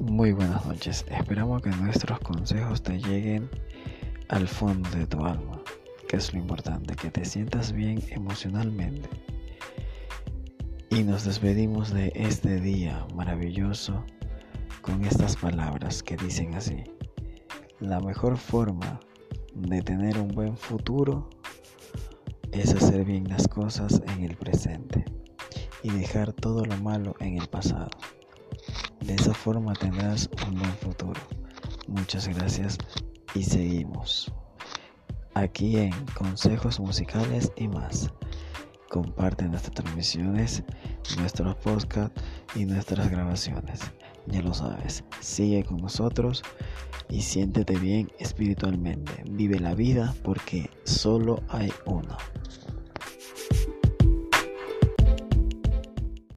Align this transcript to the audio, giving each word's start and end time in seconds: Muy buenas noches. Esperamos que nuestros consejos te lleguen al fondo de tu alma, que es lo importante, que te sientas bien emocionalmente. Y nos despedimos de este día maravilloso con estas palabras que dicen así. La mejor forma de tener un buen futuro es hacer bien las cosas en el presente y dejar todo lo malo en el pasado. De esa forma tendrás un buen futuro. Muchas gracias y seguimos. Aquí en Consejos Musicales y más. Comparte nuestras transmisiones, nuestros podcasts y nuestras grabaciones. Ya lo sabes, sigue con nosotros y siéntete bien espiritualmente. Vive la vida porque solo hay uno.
Muy 0.00 0.30
buenas 0.30 0.64
noches. 0.64 1.04
Esperamos 1.10 1.60
que 1.60 1.70
nuestros 1.70 2.20
consejos 2.20 2.82
te 2.82 3.00
lleguen 3.00 3.50
al 4.28 4.46
fondo 4.46 4.88
de 4.90 5.08
tu 5.08 5.24
alma, 5.26 5.60
que 6.08 6.18
es 6.18 6.32
lo 6.32 6.38
importante, 6.38 6.94
que 6.94 7.10
te 7.10 7.24
sientas 7.24 7.72
bien 7.72 8.00
emocionalmente. 8.10 9.08
Y 10.90 11.02
nos 11.02 11.24
despedimos 11.24 11.92
de 11.92 12.12
este 12.14 12.60
día 12.60 13.04
maravilloso 13.16 14.04
con 14.82 15.04
estas 15.04 15.36
palabras 15.36 16.04
que 16.04 16.16
dicen 16.16 16.54
así. 16.54 16.84
La 17.80 17.98
mejor 17.98 18.36
forma 18.36 19.00
de 19.54 19.82
tener 19.82 20.16
un 20.18 20.28
buen 20.28 20.56
futuro 20.56 21.28
es 22.52 22.72
hacer 22.72 23.04
bien 23.04 23.28
las 23.28 23.48
cosas 23.48 24.00
en 24.14 24.22
el 24.22 24.36
presente 24.36 25.04
y 25.82 25.90
dejar 25.90 26.32
todo 26.32 26.64
lo 26.64 26.76
malo 26.76 27.16
en 27.18 27.36
el 27.36 27.48
pasado. 27.48 27.90
De 29.00 29.14
esa 29.14 29.32
forma 29.32 29.72
tendrás 29.74 30.28
un 30.46 30.58
buen 30.58 30.72
futuro. 30.74 31.20
Muchas 31.86 32.28
gracias 32.28 32.78
y 33.34 33.42
seguimos. 33.42 34.32
Aquí 35.34 35.76
en 35.76 35.92
Consejos 36.14 36.80
Musicales 36.80 37.52
y 37.56 37.68
más. 37.68 38.10
Comparte 38.90 39.44
nuestras 39.44 39.74
transmisiones, 39.74 40.64
nuestros 41.18 41.54
podcasts 41.56 42.20
y 42.54 42.64
nuestras 42.64 43.10
grabaciones. 43.10 43.80
Ya 44.26 44.42
lo 44.42 44.52
sabes, 44.52 45.04
sigue 45.20 45.64
con 45.64 45.78
nosotros 45.78 46.42
y 47.08 47.22
siéntete 47.22 47.76
bien 47.76 48.10
espiritualmente. 48.18 49.24
Vive 49.30 49.60
la 49.60 49.74
vida 49.74 50.14
porque 50.22 50.70
solo 50.84 51.42
hay 51.48 51.72
uno. 51.86 52.16